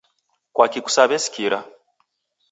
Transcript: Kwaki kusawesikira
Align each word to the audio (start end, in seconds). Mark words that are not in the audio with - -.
Kwaki 0.53 0.79
kusawesikira 0.85 1.59